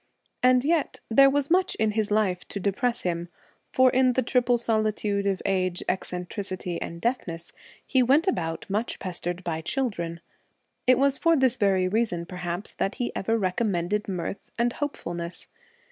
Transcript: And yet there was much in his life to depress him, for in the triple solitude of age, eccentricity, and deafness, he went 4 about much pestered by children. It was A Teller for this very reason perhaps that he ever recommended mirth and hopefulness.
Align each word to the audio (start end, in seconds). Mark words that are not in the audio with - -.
And 0.41 0.63
yet 0.65 0.99
there 1.09 1.29
was 1.29 1.51
much 1.51 1.75
in 1.75 1.91
his 1.91 2.09
life 2.09 2.47
to 2.47 2.59
depress 2.59 3.03
him, 3.03 3.29
for 3.71 3.91
in 3.91 4.13
the 4.13 4.23
triple 4.23 4.57
solitude 4.57 5.27
of 5.27 5.43
age, 5.45 5.83
eccentricity, 5.87 6.81
and 6.81 6.99
deafness, 6.99 7.51
he 7.85 8.01
went 8.01 8.25
4 8.25 8.31
about 8.31 8.65
much 8.67 8.97
pestered 8.97 9.43
by 9.43 9.61
children. 9.61 10.19
It 10.87 10.97
was 10.97 11.17
A 11.17 11.19
Teller 11.19 11.35
for 11.35 11.39
this 11.39 11.55
very 11.57 11.87
reason 11.87 12.25
perhaps 12.25 12.73
that 12.73 12.95
he 12.95 13.15
ever 13.15 13.37
recommended 13.37 14.07
mirth 14.07 14.51
and 14.57 14.73
hopefulness. 14.73 15.45